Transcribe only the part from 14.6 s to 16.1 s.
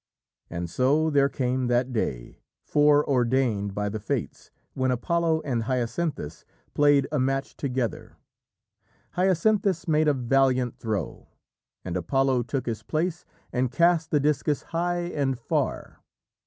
high and far.